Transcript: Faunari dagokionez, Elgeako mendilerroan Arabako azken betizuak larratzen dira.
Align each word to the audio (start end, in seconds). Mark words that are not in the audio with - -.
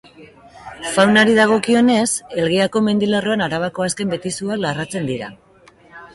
Faunari 0.95 1.35
dagokionez, 1.39 2.07
Elgeako 2.45 2.83
mendilerroan 2.87 3.45
Arabako 3.49 3.87
azken 3.91 4.17
betizuak 4.17 4.65
larratzen 4.67 5.09
dira. 5.13 5.31